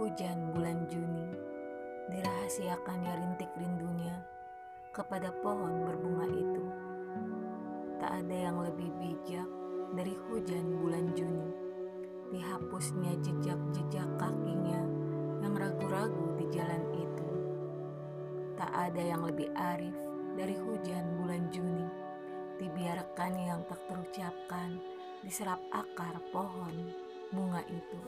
[0.00, 1.28] hujan bulan Juni,
[2.08, 4.16] dirahasiakan ya rintik rindunya
[4.96, 6.64] kepada pohon berbunga itu.
[8.00, 9.44] Tak ada yang lebih bijak
[9.92, 11.52] dari hujan bulan Juni,
[12.32, 14.80] dihapusnya jejak-jejak kakinya
[15.44, 17.28] yang ragu-ragu di jalan itu.
[18.56, 19.94] Tak ada yang lebih arif
[20.34, 21.86] dari hujan bulan Juni,
[22.56, 24.80] dibiarkan yang tak terucapkan
[25.20, 27.98] diserap akar pohon bunga itu.